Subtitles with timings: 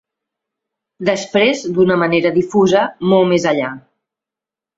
[1.09, 3.71] Després, d'una manera difusa, molt més allà.